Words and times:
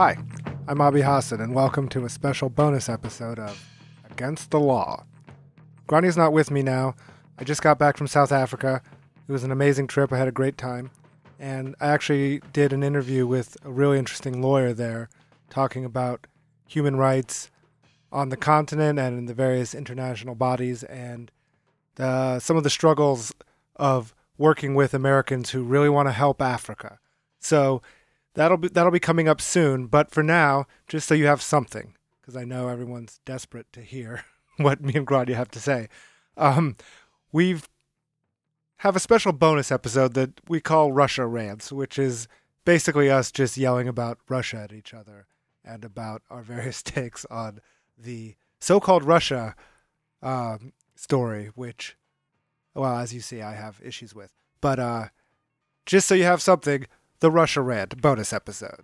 Hi, 0.00 0.16
I'm 0.66 0.80
Avi 0.80 1.02
Hassan, 1.02 1.42
and 1.42 1.54
welcome 1.54 1.86
to 1.90 2.06
a 2.06 2.08
special 2.08 2.48
bonus 2.48 2.88
episode 2.88 3.38
of 3.38 3.62
Against 4.10 4.50
the 4.50 4.58
Law. 4.58 5.04
Grani's 5.86 6.16
not 6.16 6.32
with 6.32 6.50
me 6.50 6.62
now. 6.62 6.94
I 7.36 7.44
just 7.44 7.60
got 7.60 7.78
back 7.78 7.98
from 7.98 8.06
South 8.06 8.32
Africa. 8.32 8.80
It 9.28 9.30
was 9.30 9.44
an 9.44 9.52
amazing 9.52 9.88
trip. 9.88 10.10
I 10.10 10.16
had 10.16 10.26
a 10.26 10.32
great 10.32 10.56
time. 10.56 10.90
And 11.38 11.76
I 11.82 11.88
actually 11.88 12.40
did 12.54 12.72
an 12.72 12.82
interview 12.82 13.26
with 13.26 13.58
a 13.62 13.70
really 13.70 13.98
interesting 13.98 14.40
lawyer 14.40 14.72
there 14.72 15.10
talking 15.50 15.84
about 15.84 16.26
human 16.66 16.96
rights 16.96 17.50
on 18.10 18.30
the 18.30 18.38
continent 18.38 18.98
and 18.98 19.18
in 19.18 19.26
the 19.26 19.34
various 19.34 19.74
international 19.74 20.34
bodies 20.34 20.82
and 20.82 21.30
the, 21.96 22.38
some 22.38 22.56
of 22.56 22.62
the 22.62 22.70
struggles 22.70 23.34
of 23.76 24.14
working 24.38 24.74
with 24.74 24.94
Americans 24.94 25.50
who 25.50 25.62
really 25.62 25.90
want 25.90 26.08
to 26.08 26.12
help 26.12 26.40
Africa. 26.40 26.98
So 27.38 27.82
that'll 28.34 28.56
be 28.56 28.68
that'll 28.68 28.92
be 28.92 29.00
coming 29.00 29.28
up 29.28 29.40
soon. 29.40 29.86
But 29.86 30.10
for 30.10 30.22
now, 30.22 30.66
just 30.86 31.08
so 31.08 31.14
you 31.14 31.26
have 31.26 31.42
something, 31.42 31.94
because 32.20 32.36
I 32.36 32.44
know 32.44 32.68
everyone's 32.68 33.20
desperate 33.24 33.72
to 33.72 33.82
hear 33.82 34.24
what 34.56 34.82
me 34.82 34.94
and 34.94 35.06
Gradia 35.06 35.34
have 35.34 35.50
to 35.52 35.60
say. 35.60 35.88
Um, 36.36 36.76
we've 37.32 37.68
have 38.78 38.96
a 38.96 39.00
special 39.00 39.32
bonus 39.32 39.70
episode 39.70 40.14
that 40.14 40.40
we 40.48 40.58
call 40.60 40.90
Russia 40.90 41.26
Rants, 41.26 41.70
which 41.70 41.98
is 41.98 42.28
basically 42.64 43.10
us 43.10 43.30
just 43.30 43.58
yelling 43.58 43.88
about 43.88 44.18
Russia 44.28 44.56
at 44.56 44.72
each 44.72 44.94
other 44.94 45.26
and 45.62 45.84
about 45.84 46.22
our 46.30 46.40
various 46.40 46.82
takes 46.84 47.26
on 47.26 47.60
the 47.98 48.36
so-called 48.58 49.04
Russia 49.04 49.54
um, 50.22 50.72
story, 50.94 51.50
which, 51.54 51.96
well, 52.74 52.96
as 52.96 53.12
you 53.12 53.20
see, 53.20 53.42
I 53.42 53.52
have 53.52 53.80
issues 53.84 54.14
with. 54.14 54.32
But 54.60 54.78
uh, 54.78 55.08
just 55.84 56.08
so 56.08 56.14
you 56.14 56.24
have 56.24 56.40
something, 56.40 56.86
the 57.20 57.30
Russia 57.30 57.60
Rant 57.60 58.00
bonus 58.00 58.32
episode. 58.32 58.80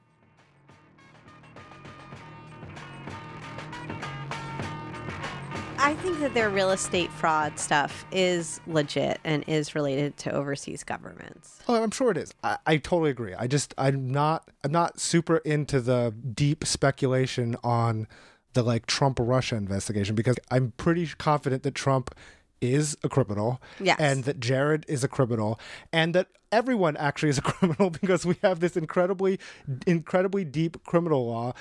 I 5.78 5.95
think 5.95 6.19
that 6.20 6.34
their 6.34 6.51
real 6.51 6.73
estate 6.73 7.12
fraud 7.12 7.59
stuff 7.59 8.05
is 8.11 8.61
legit 8.67 9.20
and 9.25 9.45
is 9.47 9.75
related 9.75 10.17
to 10.19 10.33
overseas 10.33 10.83
governments. 10.83 11.61
Oh, 11.69 11.81
I'm 11.81 11.93
sure 11.93 12.11
it 12.11 12.17
is. 12.17 12.34
I, 12.43 12.59
I 12.67 12.77
totally 12.78 13.11
agree. 13.11 13.34
I 13.34 13.47
just 13.47 13.73
I'm 13.78 14.11
not 14.11 14.50
I'm 14.65 14.73
not 14.73 14.98
super 14.98 15.37
into 15.39 15.81
the 15.81 16.12
deep 16.34 16.67
speculation 16.67 17.56
on 17.62 18.09
the 18.55 18.65
like 18.65 18.87
Trump 18.87 19.19
Russia 19.21 19.55
investigation 19.55 20.15
because 20.15 20.37
I'm 20.50 20.73
pretty 20.77 21.06
confident 21.06 21.62
that 21.62 21.75
Trump 21.77 22.15
is 22.61 22.97
a 23.03 23.09
criminal 23.09 23.61
Yes. 23.81 23.99
and 24.01 24.25
that 24.25 24.41
Jared 24.41 24.85
is 24.89 25.05
a 25.05 25.09
criminal 25.09 25.61
and 25.93 26.15
that 26.15 26.29
everyone 26.51 26.97
actually 26.97 27.29
is 27.29 27.39
a 27.39 27.43
criminal 27.53 27.91
because 27.91 28.25
we 28.25 28.37
have 28.43 28.61
this 28.61 28.77
incredibly 28.77 29.39
incredibly 29.87 30.45
deep 30.45 30.83
criminal 30.84 31.27
law. 31.27 31.53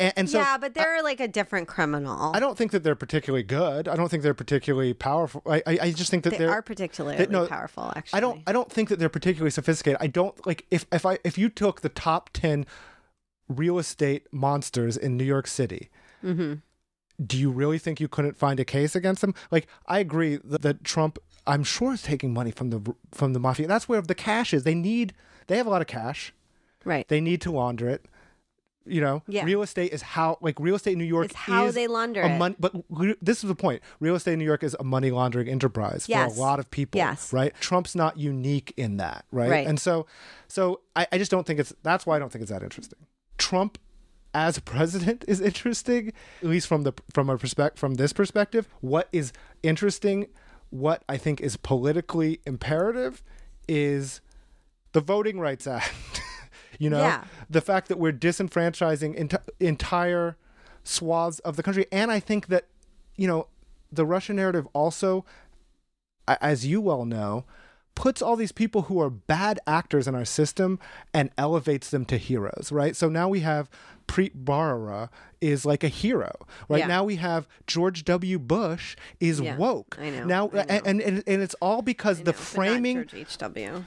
And, 0.00 0.12
and 0.16 0.30
so 0.30 0.38
yeah, 0.38 0.58
but 0.58 0.74
they're 0.74 1.00
like 1.00 1.20
a 1.20 1.28
different 1.28 1.68
criminal. 1.68 2.32
I 2.34 2.40
don't 2.40 2.58
think 2.58 2.72
that 2.72 2.82
they're 2.82 2.96
particularly 2.96 3.44
good. 3.44 3.86
I 3.86 3.94
don't 3.94 4.08
think 4.08 4.24
they're 4.24 4.34
particularly 4.34 4.94
powerful. 4.94 5.42
I, 5.46 5.62
I, 5.64 5.78
I 5.80 5.92
just 5.92 6.10
think 6.10 6.24
that 6.24 6.30
they 6.30 6.38
they're 6.38 6.50
are 6.50 6.62
particularly 6.62 7.24
no, 7.28 7.46
powerful. 7.46 7.92
Actually, 7.94 8.16
I 8.16 8.20
don't. 8.20 8.42
I 8.48 8.52
don't 8.52 8.70
think 8.70 8.88
that 8.88 8.98
they're 8.98 9.08
particularly 9.08 9.52
sophisticated. 9.52 9.98
I 10.00 10.08
don't 10.08 10.44
like 10.44 10.66
if 10.72 10.86
if 10.90 11.06
I 11.06 11.18
if 11.22 11.38
you 11.38 11.48
took 11.48 11.82
the 11.82 11.88
top 11.88 12.30
ten 12.32 12.66
real 13.48 13.78
estate 13.78 14.26
monsters 14.32 14.96
in 14.96 15.16
New 15.16 15.24
York 15.24 15.46
City. 15.46 15.88
Mm-hmm. 16.24 16.54
Do 17.24 17.38
you 17.38 17.50
really 17.50 17.78
think 17.78 18.00
you 18.00 18.08
couldn't 18.08 18.36
find 18.36 18.60
a 18.60 18.64
case 18.64 18.94
against 18.94 19.20
them? 19.22 19.34
Like, 19.50 19.66
I 19.86 19.98
agree 20.00 20.38
that, 20.44 20.62
that 20.62 20.84
Trump, 20.84 21.18
I'm 21.46 21.64
sure, 21.64 21.94
is 21.94 22.02
taking 22.02 22.32
money 22.34 22.50
from 22.50 22.70
the 22.70 22.94
from 23.12 23.32
the 23.32 23.38
mafia. 23.40 23.66
That's 23.66 23.88
where 23.88 24.02
the 24.02 24.14
cash 24.14 24.52
is. 24.52 24.64
They 24.64 24.74
need. 24.74 25.14
They 25.46 25.56
have 25.56 25.66
a 25.66 25.70
lot 25.70 25.80
of 25.80 25.86
cash. 25.86 26.34
Right. 26.84 27.06
They 27.08 27.20
need 27.20 27.40
to 27.42 27.50
launder 27.50 27.88
it. 27.88 28.04
You 28.88 29.00
know, 29.00 29.22
Yeah. 29.26 29.44
real 29.44 29.62
estate 29.62 29.92
is 29.92 30.00
how 30.02 30.38
like 30.40 30.60
real 30.60 30.76
estate 30.76 30.92
in 30.92 30.98
New 31.00 31.04
York 31.04 31.24
It's 31.26 31.34
how 31.34 31.66
is 31.66 31.74
they 31.74 31.88
launder 31.88 32.20
a 32.20 32.28
it. 32.46 32.56
but 32.60 32.72
this 33.20 33.42
is 33.42 33.48
the 33.48 33.54
point. 33.56 33.82
Real 33.98 34.14
estate 34.14 34.34
in 34.34 34.38
New 34.38 34.44
York 34.44 34.62
is 34.62 34.76
a 34.78 34.84
money 34.84 35.10
laundering 35.10 35.48
enterprise 35.48 36.06
Yes. 36.08 36.34
for 36.34 36.38
a 36.38 36.40
lot 36.40 36.60
of 36.60 36.70
people. 36.70 36.98
Yes. 36.98 37.32
Right. 37.32 37.52
Trump's 37.60 37.96
not 37.96 38.16
unique 38.16 38.72
in 38.76 38.98
that. 38.98 39.24
Right. 39.32 39.50
Right. 39.50 39.66
And 39.66 39.80
so, 39.80 40.06
so 40.46 40.82
I, 40.94 41.08
I 41.10 41.18
just 41.18 41.32
don't 41.32 41.44
think 41.44 41.58
it's. 41.58 41.72
That's 41.82 42.06
why 42.06 42.14
I 42.14 42.18
don't 42.20 42.30
think 42.30 42.42
it's 42.42 42.52
that 42.52 42.62
interesting. 42.62 42.98
Trump 43.38 43.76
as 44.36 44.58
president 44.58 45.24
is 45.26 45.40
interesting, 45.40 46.12
at 46.42 46.48
least 46.48 46.66
from 46.68 46.82
the 46.82 46.92
from 47.14 47.30
a 47.30 47.38
perspective 47.38 47.80
from 47.80 47.94
this 47.94 48.12
perspective. 48.12 48.68
What 48.82 49.08
is 49.10 49.32
interesting, 49.62 50.26
what 50.68 51.02
I 51.08 51.16
think 51.16 51.40
is 51.40 51.56
politically 51.56 52.40
imperative, 52.46 53.22
is 53.66 54.20
the 54.92 55.00
Voting 55.00 55.40
Rights 55.40 55.66
Act. 55.66 56.20
you 56.78 56.90
know, 56.90 56.98
Yeah. 57.00 57.24
the 57.48 57.62
fact 57.62 57.88
that 57.88 57.98
we're 57.98 58.12
disenfranchising 58.12 59.18
enti- 59.18 59.48
entire 59.58 60.36
swaths 60.84 61.38
of 61.40 61.56
the 61.56 61.62
country, 61.62 61.86
and 61.90 62.12
I 62.12 62.20
think 62.20 62.48
that 62.48 62.66
you 63.16 63.26
know 63.26 63.48
the 63.90 64.04
Russian 64.04 64.36
narrative 64.36 64.68
also, 64.74 65.24
as 66.28 66.66
you 66.66 66.82
well 66.82 67.06
know, 67.06 67.44
puts 67.96 68.22
all 68.22 68.36
these 68.36 68.52
people 68.52 68.82
who 68.82 69.00
are 69.00 69.10
bad 69.10 69.58
actors 69.66 70.06
in 70.06 70.14
our 70.14 70.24
system 70.24 70.78
and 71.12 71.30
elevates 71.36 71.90
them 71.90 72.04
to 72.04 72.16
heroes, 72.18 72.70
right? 72.70 72.94
So 72.94 73.08
now 73.08 73.28
we 73.28 73.40
have 73.40 73.68
Preet 74.06 74.44
Bharara 74.44 75.08
is 75.40 75.66
like 75.66 75.82
a 75.82 75.88
hero, 75.88 76.32
right? 76.68 76.78
Yeah. 76.78 76.86
Now 76.86 77.02
we 77.02 77.16
have 77.16 77.48
George 77.66 78.04
W. 78.04 78.38
Bush 78.38 78.96
is 79.18 79.40
Yeah, 79.40 79.56
woke. 79.56 79.96
I 80.00 80.10
know, 80.10 80.24
Now, 80.24 80.50
I 80.52 80.56
know. 80.56 80.60
And, 80.84 81.00
and 81.00 81.24
and 81.26 81.42
it's 81.42 81.54
all 81.54 81.82
because 81.82 82.18
the 82.18 82.24
know, 82.26 82.30
not 82.32 82.36
framing 82.36 82.96
George 82.98 83.14
H.W. 83.14 83.84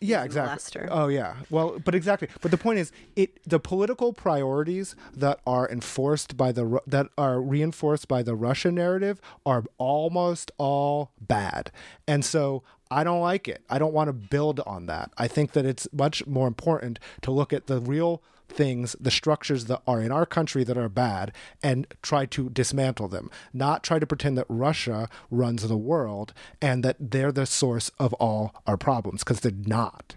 yeah 0.00 0.24
exactly. 0.24 0.80
Molester. 0.82 0.88
oh 0.90 1.08
yeah. 1.08 1.36
Well 1.50 1.78
but 1.84 1.94
exactly. 1.94 2.28
But 2.40 2.50
the 2.50 2.58
point 2.58 2.78
is 2.78 2.92
it 3.16 3.40
the 3.44 3.58
political 3.58 4.12
priorities 4.12 4.94
that 5.14 5.40
are 5.46 5.68
enforced 5.68 6.36
by 6.36 6.52
the 6.52 6.80
that 6.86 7.08
are 7.16 7.40
reinforced 7.40 8.08
by 8.08 8.22
the 8.22 8.34
russian 8.34 8.74
narrative 8.74 9.20
are 9.44 9.64
almost 9.78 10.50
all 10.58 11.12
bad. 11.20 11.70
And 12.06 12.24
so 12.24 12.62
i 12.90 13.04
don't 13.04 13.20
like 13.20 13.48
it. 13.48 13.62
I 13.68 13.78
don't 13.78 13.92
want 13.92 14.08
to 14.08 14.12
build 14.12 14.60
on 14.60 14.86
that. 14.86 15.10
I 15.18 15.28
think 15.28 15.52
that 15.52 15.66
it's 15.66 15.86
much 15.92 16.26
more 16.26 16.46
important 16.46 16.98
to 17.22 17.30
look 17.30 17.52
at 17.52 17.66
the 17.66 17.80
real 17.80 18.22
things 18.48 18.96
the 18.98 19.10
structures 19.10 19.66
that 19.66 19.82
are 19.86 20.00
in 20.00 20.10
our 20.10 20.26
country 20.26 20.64
that 20.64 20.78
are 20.78 20.88
bad 20.88 21.32
and 21.62 21.86
try 22.02 22.24
to 22.26 22.48
dismantle 22.50 23.08
them 23.08 23.30
not 23.52 23.82
try 23.82 23.98
to 23.98 24.06
pretend 24.06 24.36
that 24.38 24.46
russia 24.48 25.08
runs 25.30 25.66
the 25.68 25.76
world 25.76 26.32
and 26.62 26.82
that 26.84 26.96
they're 26.98 27.32
the 27.32 27.46
source 27.46 27.90
of 27.98 28.12
all 28.14 28.54
our 28.66 28.76
problems 28.76 29.22
because 29.22 29.40
they're 29.40 29.52
not 29.66 30.16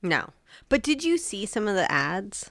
No, 0.00 0.30
but 0.68 0.82
did 0.82 1.02
you 1.04 1.18
see 1.18 1.44
some 1.46 1.66
of 1.68 1.74
the 1.74 1.90
ads? 1.90 2.50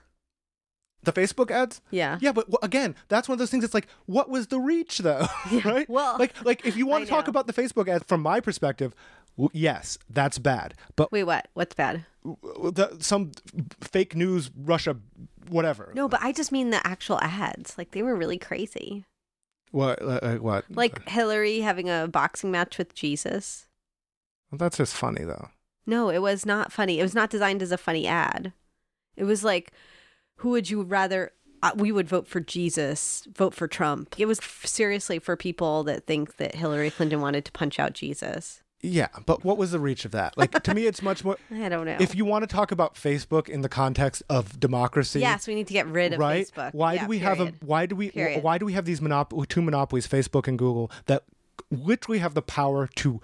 the 1.03 1.11
facebook 1.13 1.49
ads 1.49 1.81
Yeah. 1.89 2.19
yeah 2.21 2.31
but 2.31 2.45
w- 2.51 2.59
again 2.61 2.93
that's 3.07 3.27
one 3.27 3.33
of 3.33 3.39
those 3.39 3.49
things 3.49 3.63
it's 3.63 3.73
like 3.73 3.87
what 4.05 4.29
was 4.29 4.47
the 4.47 4.59
reach 4.59 4.99
though 4.99 5.25
right 5.65 5.89
well, 5.97 6.15
like 6.19 6.33
like 6.45 6.63
if 6.65 6.77
you 6.77 6.85
want 6.85 7.03
to 7.05 7.09
talk 7.09 7.27
about 7.27 7.47
the 7.47 7.53
facebook 7.53 7.87
ads 7.87 8.03
from 8.05 8.21
my 8.21 8.39
perspective 8.39 8.93
w- 9.35 9.49
yes 9.51 9.97
that's 10.11 10.37
bad 10.37 10.75
but 10.95 11.11
Wait, 11.11 11.23
what? 11.23 11.47
What's 11.55 11.73
bad? 11.73 12.05
the, 12.23 12.95
some 12.99 13.31
fake 13.81 14.15
news 14.15 14.51
russia 14.55 14.95
whatever 15.51 15.91
No, 15.93 16.07
but 16.07 16.21
I 16.23 16.31
just 16.31 16.51
mean 16.51 16.69
the 16.69 16.85
actual 16.85 17.19
ads. 17.21 17.77
Like 17.77 17.91
they 17.91 18.01
were 18.01 18.15
really 18.15 18.37
crazy. 18.37 19.05
what 19.71 20.01
uh, 20.01 20.35
what 20.37 20.65
Like 20.69 21.07
Hillary 21.07 21.59
having 21.59 21.89
a 21.89 22.07
boxing 22.07 22.51
match 22.51 22.77
with 22.77 22.93
Jesus. 22.95 23.67
Well, 24.49 24.57
that's 24.57 24.77
just 24.77 24.95
funny 24.95 25.23
though 25.23 25.49
No, 25.85 26.09
it 26.09 26.19
was 26.21 26.45
not 26.45 26.71
funny. 26.71 26.99
It 26.99 27.03
was 27.03 27.15
not 27.15 27.29
designed 27.29 27.61
as 27.61 27.71
a 27.71 27.77
funny 27.77 28.07
ad. 28.07 28.53
It 29.15 29.25
was 29.25 29.43
like, 29.43 29.71
who 30.37 30.49
would 30.51 30.69
you 30.69 30.81
rather? 30.83 31.31
Uh, 31.63 31.71
we 31.75 31.91
would 31.91 32.09
vote 32.09 32.27
for 32.27 32.39
Jesus, 32.39 33.27
vote 33.31 33.53
for 33.53 33.67
Trump. 33.67 34.15
It 34.17 34.25
was 34.25 34.39
f- 34.39 34.63
seriously 34.65 35.19
for 35.19 35.35
people 35.35 35.83
that 35.83 36.07
think 36.07 36.37
that 36.37 36.55
Hillary 36.55 36.89
Clinton 36.89 37.21
wanted 37.21 37.45
to 37.45 37.51
punch 37.51 37.77
out 37.79 37.93
Jesus. 37.93 38.63
Yeah 38.83 39.07
but 39.25 39.43
what 39.43 39.57
was 39.57 39.71
the 39.71 39.79
reach 39.79 40.05
of 40.05 40.11
that 40.11 40.35
like 40.37 40.51
to 40.63 40.73
me 40.73 40.87
it's 40.87 41.01
much 41.01 41.23
more 41.23 41.37
I 41.51 41.69
don't 41.69 41.85
know. 41.85 41.97
if 41.99 42.15
you 42.15 42.25
want 42.25 42.43
to 42.43 42.47
talk 42.47 42.71
about 42.71 42.95
facebook 42.95 43.47
in 43.47 43.61
the 43.61 43.69
context 43.69 44.23
of 44.29 44.59
democracy 44.59 45.19
yes, 45.19 45.47
we 45.47 45.53
need 45.55 45.67
to 45.67 45.73
get 45.73 45.85
rid 45.87 46.13
of 46.13 46.19
right 46.19 46.49
Facebook. 46.51 46.73
why 46.73 46.93
Yeah, 46.95 47.01
do 47.03 47.07
we 47.07 47.19
have 47.19 47.39
a 47.39 47.53
why 47.61 47.85
do 47.85 47.95
we 47.95 48.09
Period. 48.11 48.43
why 48.43 48.57
do 48.57 48.65
we 48.65 48.73
have 48.73 48.85
these 48.85 48.99
monop- 48.99 49.47
two 49.47 49.61
monopolies 49.61 50.07
facebook 50.07 50.47
and 50.47 50.57
google 50.57 50.89
that 51.05 51.23
literally 51.69 52.19
have 52.19 52.33
the 52.33 52.41
power 52.41 52.87
to 52.95 53.19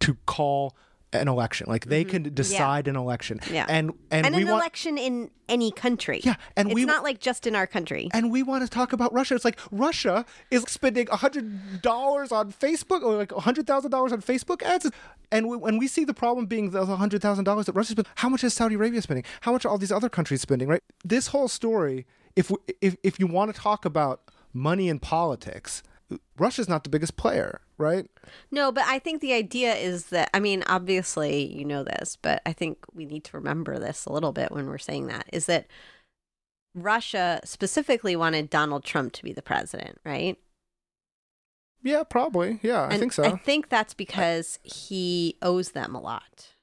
to 0.00 0.16
call 0.26 0.76
an 1.12 1.26
election 1.26 1.66
like 1.68 1.86
they 1.86 2.04
can 2.04 2.22
decide 2.34 2.86
an 2.86 2.94
election 2.96 3.38
Mm-hmm. 3.40 3.54
Yeah. 3.54 3.66
and 3.68 3.92
and, 4.10 4.26
and 4.26 4.36
we 4.36 4.42
an 4.42 4.48
want 4.48 4.60
election 4.62 4.96
in 4.98 5.30
any 5.48 5.72
country. 5.72 6.20
Yeah, 6.22 6.36
and 6.56 6.68
it's 6.68 6.74
we- 6.76 6.84
not 6.84 7.02
like 7.02 7.18
just 7.18 7.46
in 7.46 7.56
our 7.56 7.66
country. 7.66 8.08
and 8.14 8.30
we 8.30 8.42
want 8.44 8.62
to 8.62 8.68
talk 8.70 8.92
about 8.92 9.12
Russia. 9.12 9.34
It's 9.34 9.44
like 9.44 9.58
Russia 9.72 10.24
is 10.52 10.62
spending 10.68 11.08
hundred 11.08 11.82
dollars 11.82 12.30
on 12.30 12.52
Facebook 12.52 13.02
or 13.02 13.16
like 13.16 13.32
hundred 13.32 13.66
thousand 13.66 13.90
dollars 13.90 14.12
on 14.12 14.22
Facebook 14.22 14.62
ads, 14.62 14.88
and 15.32 15.48
we, 15.48 15.56
when 15.56 15.78
we 15.78 15.88
see 15.88 16.04
the 16.04 16.14
problem 16.14 16.46
being 16.46 16.70
the 16.70 16.86
hundred 16.86 17.20
thousand 17.22 17.44
dollars 17.44 17.66
that 17.66 17.72
Russia 17.74 17.92
spent, 17.92 18.06
how 18.16 18.28
much 18.28 18.44
is 18.44 18.54
Saudi 18.54 18.76
Arabia 18.76 19.02
spending? 19.02 19.24
How 19.40 19.50
much 19.52 19.64
are 19.64 19.68
all 19.68 19.78
these 19.78 19.90
other 19.92 20.08
countries 20.08 20.40
spending? 20.40 20.68
Right? 20.68 20.82
This 21.04 21.28
whole 21.28 21.48
story, 21.48 22.06
if 22.36 22.50
we, 22.50 22.56
if 22.80 22.96
if 23.02 23.18
you 23.18 23.26
want 23.26 23.52
to 23.52 23.60
talk 23.60 23.84
about 23.84 24.20
money 24.52 24.88
and 24.88 25.02
politics, 25.02 25.82
Russia's 26.38 26.68
not 26.68 26.84
the 26.84 26.90
biggest 26.90 27.16
player, 27.16 27.60
right? 27.78 28.06
No, 28.50 28.72
but 28.72 28.84
I 28.86 28.98
think 28.98 29.20
the 29.20 29.32
idea 29.32 29.74
is 29.74 30.06
that 30.06 30.30
I 30.34 30.40
mean, 30.40 30.64
obviously 30.66 31.46
you 31.56 31.64
know 31.64 31.84
this, 31.84 32.16
but 32.20 32.42
I 32.46 32.52
think 32.52 32.78
we 32.92 33.04
need 33.04 33.24
to 33.24 33.36
remember 33.36 33.78
this 33.78 34.06
a 34.06 34.12
little 34.12 34.32
bit 34.32 34.52
when 34.52 34.66
we're 34.66 34.78
saying 34.78 35.06
that 35.08 35.26
is 35.32 35.46
that 35.46 35.66
Russia 36.74 37.40
specifically 37.44 38.16
wanted 38.16 38.50
Donald 38.50 38.84
Trump 38.84 39.12
to 39.14 39.24
be 39.24 39.32
the 39.32 39.42
president, 39.42 39.98
right? 40.04 40.38
Yeah, 41.82 42.02
probably. 42.02 42.60
Yeah, 42.62 42.86
I 42.90 42.98
think 42.98 43.12
so. 43.12 43.24
I 43.24 43.36
think 43.36 43.68
that's 43.68 43.94
because 43.94 44.58
he 44.62 45.36
owes 45.42 45.70
them 45.70 45.94
a 45.94 46.00
lot. 46.00 46.54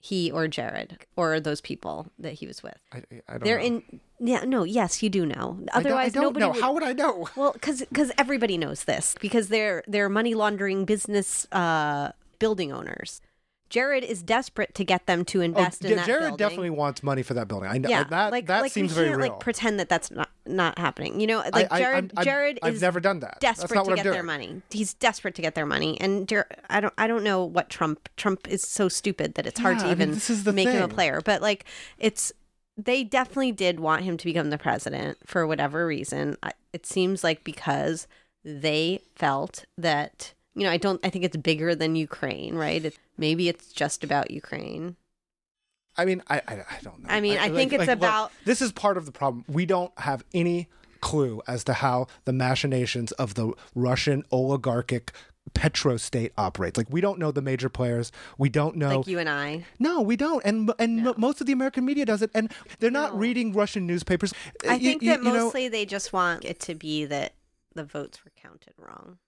He 0.00 0.30
or 0.30 0.46
Jared 0.48 0.98
or 1.16 1.40
those 1.40 1.60
people 1.60 2.06
that 2.20 2.34
he 2.34 2.46
was 2.46 2.62
with. 2.62 2.78
I, 2.92 2.98
I 3.28 3.32
don't 3.32 3.44
They're 3.44 3.58
know. 3.58 3.64
in. 3.64 4.00
Yeah, 4.20 4.44
no, 4.44 4.62
yes, 4.64 5.02
you 5.02 5.10
do 5.10 5.26
know. 5.26 5.58
I 5.72 5.80
don't- 5.82 5.86
Otherwise, 5.86 6.10
I 6.10 6.14
don't, 6.14 6.22
nobody. 6.22 6.44
know. 6.46 6.52
would- 6.52 6.60
How 6.62 6.72
would 6.72 6.82
I 6.84 6.92
know? 6.92 7.28
Well, 7.36 7.52
because 7.52 8.12
everybody 8.16 8.56
knows 8.58 8.84
this 8.84 9.14
because 9.20 9.48
they're 9.48 9.82
they're 9.88 10.08
money 10.08 10.34
laundering 10.34 10.84
business 10.84 11.46
uh, 11.52 12.12
building 12.38 12.72
owners. 12.72 13.20
Jared 13.70 14.02
is 14.04 14.22
desperate 14.22 14.74
to 14.74 14.84
get 14.84 15.06
them 15.06 15.24
to 15.26 15.40
oh, 15.40 15.44
invest 15.44 15.84
oh, 15.84 15.86
in 15.86 15.90
yeah, 15.92 15.96
that 15.98 16.06
Jared 16.06 16.22
building. 16.22 16.36
definitely 16.38 16.70
wants 16.70 17.02
money 17.02 17.22
for 17.22 17.34
that 17.34 17.48
building. 17.48 17.68
I 17.68 17.78
know 17.78 17.88
yeah, 17.88 18.04
that. 18.04 18.32
like 18.32 18.46
that 18.46 18.62
like 18.62 18.72
seems 18.72 18.92
we 18.92 18.94
very 18.96 19.08
can't 19.08 19.20
real. 19.20 19.30
like 19.32 19.40
pretend 19.40 19.78
that 19.80 19.88
that's 19.88 20.10
not 20.10 20.30
not 20.46 20.78
happening. 20.78 21.20
You 21.20 21.26
know, 21.26 21.38
like 21.52 21.70
I, 21.70 21.78
Jared 21.78 21.94
I'm- 21.96 22.10
I'm- 22.16 22.24
Jared 22.24 22.58
I've 22.62 22.74
is 22.74 22.80
never 22.80 23.00
done 23.00 23.20
that. 23.20 23.38
That's 23.40 23.60
desperate 23.60 23.84
to 23.84 23.90
get 23.90 23.98
I'm 23.98 24.04
their 24.04 24.12
doing. 24.14 24.26
money. 24.26 24.62
He's 24.70 24.94
desperate 24.94 25.34
to 25.34 25.42
get 25.42 25.54
their 25.54 25.66
money, 25.66 26.00
and 26.00 26.26
Jer- 26.26 26.48
I 26.70 26.80
don't 26.80 26.94
I 26.96 27.06
don't 27.06 27.24
know 27.24 27.44
what 27.44 27.68
Trump 27.68 28.08
Trump 28.16 28.48
is 28.48 28.62
so 28.62 28.88
stupid 28.88 29.34
that 29.34 29.46
it's 29.46 29.60
hard 29.60 29.76
Yeah, 29.78 29.84
to 29.84 29.88
I 29.90 29.94
mean, 29.96 30.14
even 30.14 30.44
the 30.44 30.52
make 30.52 30.68
him 30.68 30.82
a 30.82 30.88
player. 30.88 31.20
But 31.22 31.42
like 31.42 31.64
it's 31.98 32.32
they 32.76 33.02
definitely 33.04 33.52
did 33.52 33.80
want 33.80 34.04
him 34.04 34.16
to 34.16 34.24
become 34.24 34.50
the 34.50 34.58
president 34.58 35.18
for 35.26 35.46
whatever 35.46 35.86
reason. 35.86 36.36
It 36.72 36.86
seems 36.86 37.24
like 37.24 37.42
because 37.44 38.06
they 38.44 39.00
felt 39.16 39.64
that 39.76 40.32
you 40.58 40.64
know 40.64 40.70
I 40.70 40.76
don't 40.76 41.00
I 41.04 41.10
think 41.10 41.24
it's 41.24 41.36
bigger 41.36 41.74
than 41.74 41.96
Ukraine, 41.96 42.54
right? 42.54 42.84
It, 42.84 42.98
maybe 43.16 43.48
it's 43.48 43.72
just 43.72 44.04
about 44.04 44.30
Ukraine. 44.30 44.96
I 45.96 46.04
mean, 46.04 46.22
I, 46.28 46.36
I, 46.46 46.52
I 46.54 46.78
don't 46.82 47.02
know. 47.02 47.08
I 47.08 47.20
mean, 47.20 47.38
I 47.38 47.48
think 47.48 47.72
it's 47.72 47.80
look, 47.80 47.88
about- 47.98 48.30
this 48.44 48.62
is 48.62 48.70
part 48.72 48.96
of 48.96 49.04
the 49.06 49.12
problem. 49.12 49.44
We 49.48 49.66
don't 49.66 49.92
have 49.98 50.24
any 50.32 50.68
clue 51.00 51.42
as 51.48 51.64
to 51.64 51.72
how 51.74 52.06
the 52.24 52.32
machinations 52.32 53.10
of 53.12 53.34
the 53.34 53.52
Russian 53.74 54.22
oligarchic 54.30 55.12
petrostate 55.54 56.30
operates. 56.38 56.76
Like, 56.76 56.86
we 56.90 57.00
don't 57.00 57.18
know 57.18 57.30
the 57.32 57.42
major 57.42 57.68
players. 57.68 58.12
We 58.36 58.48
don't 58.48 58.76
know. 58.76 58.98
Like 58.98 59.06
you 59.08 59.18
and 59.18 59.28
I. 59.28 59.64
no, 59.78 60.00
we 60.00 60.16
don't, 60.16 60.42
and 60.44 60.70
and 60.78 61.02
mo- 61.04 61.14
most 61.16 61.40
of 61.40 61.46
the 61.48 61.52
American 61.52 61.84
media 61.84 62.04
does 62.06 62.22
it, 62.22 62.30
and 62.34 62.52
they're 62.78 62.90
not 62.90 63.14
No. 63.14 63.18
reading 63.18 63.52
Russian 63.52 63.86
newspapers. 63.86 64.32
I 64.68 64.78
think 64.78 65.02
you- 65.02 65.10
that 65.10 65.18
you 65.24 65.32
know, 65.32 65.44
mostly 65.46 65.68
they 65.68 65.84
just 65.84 66.12
want 66.12 66.44
it 66.44 66.60
to 66.60 66.74
be 66.74 67.04
that 67.06 67.34
the 67.74 67.84
votes 67.84 68.24
were 68.24 68.32
counted 68.40 68.74
wrong 68.76 69.18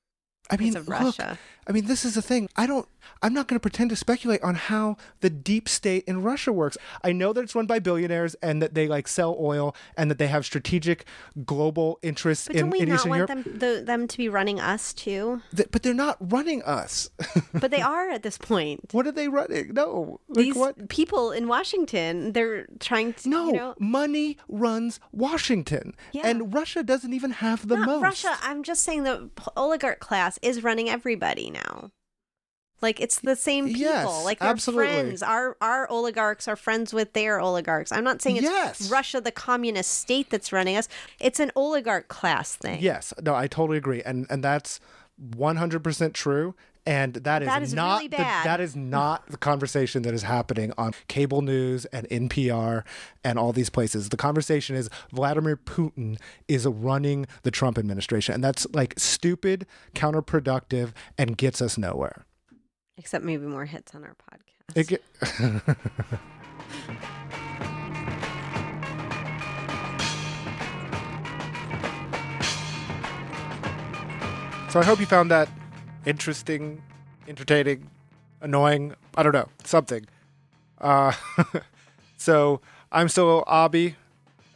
I 0.51 0.57
mean, 0.57 0.75
look, 0.75 0.89
Russia. 0.89 1.39
I 1.67 1.73
mean, 1.73 1.87
this 1.87 2.05
is 2.05 2.15
the 2.15 2.23
thing. 2.23 2.49
I 2.57 2.67
don't. 2.67 2.89
I'm 3.23 3.33
not 3.35 3.49
going 3.49 3.57
to 3.57 3.61
pretend 3.61 3.91
to 3.91 3.97
speculate 3.97 4.43
on 4.43 4.55
how 4.55 4.97
the 5.21 5.31
deep 5.31 5.69
state 5.69 6.05
in 6.07 6.23
Russia 6.23 6.53
works. 6.53 6.77
I 7.05 7.13
know 7.13 7.33
that 7.33 7.43
it's 7.43 7.55
run 7.55 7.67
by 7.67 7.79
billionaires 7.79 8.35
and 8.43 8.61
that 8.63 8.75
they 8.75 8.89
like 8.89 9.09
sell 9.09 9.37
oil 9.39 9.75
and 9.97 10.11
that 10.11 10.19
they 10.19 10.27
have 10.27 10.45
strategic 10.45 11.05
global 11.45 11.99
interests 12.03 12.47
But 12.49 12.57
in, 12.57 12.63
don't 12.63 12.71
we 12.71 12.81
in 12.81 12.89
not 12.89 12.95
Eastern 12.97 13.11
want 13.11 13.19
Europe. 13.31 13.45
them 13.45 13.59
the, 13.59 13.83
them 13.85 14.09
to 14.09 14.17
be 14.17 14.29
running 14.29 14.59
us 14.61 14.93
too? 14.93 15.43
Th- 15.55 15.69
but 15.71 15.83
they're 15.83 15.95
not 15.95 16.17
running 16.21 16.63
us. 16.63 17.11
But 17.53 17.71
they 17.73 17.81
are 17.81 18.09
at 18.11 18.23
this 18.23 18.39
point. 18.39 18.81
what 18.93 19.07
are 19.07 19.13
they 19.13 19.29
running? 19.29 19.73
No, 19.75 20.21
like 20.29 20.45
These 20.45 20.55
what? 20.57 20.89
people 20.89 21.31
in 21.33 21.47
Washington, 21.49 22.33
they're 22.33 22.67
trying 22.81 23.13
to 23.15 23.29
No, 23.29 23.47
you 23.47 23.53
know, 23.53 23.75
money 23.79 24.39
runs 24.49 24.99
Washington, 25.13 25.95
Yeah. 26.13 26.27
and 26.27 26.53
Russia 26.55 26.83
doesn't 26.83 27.13
even 27.13 27.33
have 27.33 27.67
the 27.69 27.77
not 27.77 27.87
most. 27.87 28.03
Russia. 28.03 28.37
I'm 28.43 28.63
just 28.63 28.83
saying 28.83 29.03
the 29.05 29.29
oligarch 29.57 30.01
class 30.01 30.39
is 30.43 30.63
running 30.63 30.89
everybody 30.89 31.51
now. 31.51 31.91
Like 32.83 33.01
it's 33.01 33.21
the 33.21 33.37
same 33.37 33.67
people. 33.67 33.83
Yes, 33.83 34.25
like 34.25 34.39
they're 34.39 34.49
absolutely. 34.49 34.87
friends. 34.87 35.23
Our 35.23 35.57
our 35.61 35.89
oligarchs 35.91 36.49
are 36.49 36.57
friends 36.57 36.95
with 36.95 37.13
their 37.13 37.39
oligarchs. 37.39 37.93
I'm 37.93 38.05
not 38.05 38.23
saying 38.23 38.37
it's 38.37 38.45
Yes. 38.45 38.91
Russia, 38.91 39.21
the 39.21 39.31
communist 39.31 39.91
state, 39.91 40.31
that's 40.31 40.53
running 40.53 40.77
us. 40.77 40.89
It's 41.19 41.41
an 41.41 41.53
oligarch 41.55 42.09
class 42.09 42.57
thing. 42.57 42.81
Yes, 42.81 43.13
no, 43.23 43.35
I 43.35 43.49
totally 43.49 43.77
agree, 43.77 44.03
and 44.03 44.27
and 44.31 44.43
that's 44.43 44.81
one 45.21 45.57
hundred 45.57 45.85
percent 45.85 46.15
true. 46.15 46.55
And 46.87 47.13
that 47.15 47.43
is, 47.43 47.49
That 47.49 47.63
is 47.63 47.75
not 47.75 47.99
really 47.99 48.09
the, 48.09 48.17
that 48.17 48.59
is 48.59 48.75
not 48.75 49.29
the 49.29 49.37
conversation 49.37 50.01
that 50.03 50.15
is 50.15 50.23
happening 50.23 50.73
on 50.79 50.95
cable 51.09 51.43
news 51.43 51.85
and 51.87 52.09
NPR 52.09 52.85
and 53.23 53.39
all 53.39 53.53
these 53.53 53.69
places. 53.69 54.09
The 54.09 54.17
conversation 54.17 54.77
is 54.77 54.89
Vladimir 55.13 55.59
Putin 55.59 56.19
is 56.49 56.67
running 56.67 57.27
the 57.43 57.51
Trump 57.51 57.77
administration, 57.77 58.35
and 58.35 58.43
that's 58.43 58.67
like 58.73 58.95
stupid, 58.97 59.67
counterproductive, 59.95 60.93
and 61.19 61.37
gets 61.37 61.61
us 61.61 61.77
nowhere. 61.77 62.25
Except 62.97 63.25
maybe 63.25 63.47
more 63.47 63.67
hits 63.67 63.95
on 63.95 64.03
our 64.03 64.15
podcast. 64.15 64.75
It 64.75 65.03
so 74.71 74.79
I 74.79 74.85
hope 74.85 75.01
you 75.01 75.07
found 75.07 75.33
that 75.33 75.49
interesting, 76.07 76.81
entertaining, 77.27 77.91
annoying. 78.41 78.95
I 79.17 79.25
don't 79.25 79.33
know, 79.33 79.49
something. 79.65 80.07
Uh, 80.81 81.13
so 82.17 82.61
I'm 82.93 83.09
still 83.09 83.43
Abi 83.49 83.97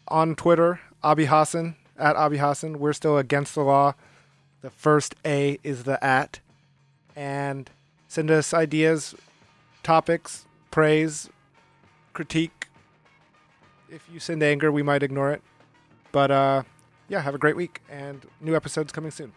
on 0.07 0.37
Twitter, 0.37 0.79
Abi 1.03 1.25
Hassan 1.25 1.75
at 1.99 2.15
Abi 2.15 2.37
Hassan. 2.37 2.79
We're 2.79 2.93
still 2.93 3.19
against 3.19 3.57
the 3.57 3.63
law. 3.63 3.95
The 4.63 4.71
first 4.71 5.17
A 5.25 5.59
is 5.65 5.83
the 5.83 6.03
at, 6.03 6.39
and 7.17 7.69
send 8.07 8.31
us 8.31 8.55
ideas, 8.55 9.17
topics, 9.83 10.47
praise, 10.71 11.29
critique. 12.13 12.69
If 13.91 14.09
you 14.13 14.21
send 14.21 14.45
anger, 14.45 14.71
we 14.71 14.85
might 14.85 15.03
ignore 15.03 15.33
it. 15.33 15.43
But 16.13 16.31
uh, 16.31 16.63
yeah, 17.09 17.21
have 17.21 17.35
a 17.35 17.39
great 17.39 17.57
week, 17.57 17.83
and 17.91 18.25
new 18.41 18.55
episodes 18.55 18.93
coming 18.93 19.11
soon. 19.11 19.33